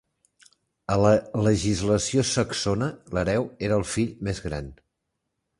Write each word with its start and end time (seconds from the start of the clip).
A 0.93 0.97
la 1.01 1.11
legislació 1.49 2.25
saxona, 2.31 2.89
l'hereu 3.19 3.47
era 3.69 3.81
el 3.83 3.89
fill 3.95 4.13
més 4.31 4.43
gran. 4.51 4.77